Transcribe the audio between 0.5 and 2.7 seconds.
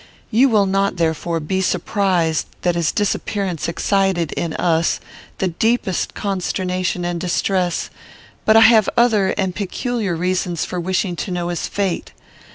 not, therefore, be surprised